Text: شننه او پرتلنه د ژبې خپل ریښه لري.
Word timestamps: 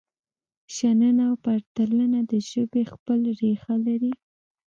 شننه 0.75 1.23
او 1.29 1.35
پرتلنه 1.45 2.19
د 2.31 2.33
ژبې 2.49 2.83
خپل 2.93 3.19
ریښه 3.39 3.75
لري. 3.85 4.13